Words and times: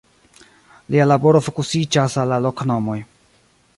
Lia 0.95 1.05
laboro 1.11 1.41
fokusiĝas 1.49 2.17
al 2.23 2.33
la 2.35 2.41
loknomoj. 2.47 2.97